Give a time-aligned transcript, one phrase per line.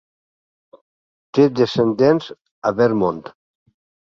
[1.39, 2.33] Té descendents
[2.71, 3.25] a Vermont.